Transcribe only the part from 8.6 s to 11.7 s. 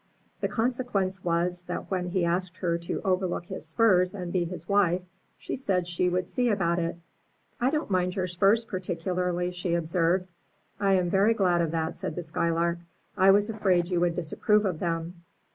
particularly,*' she observed. *'I am very glad of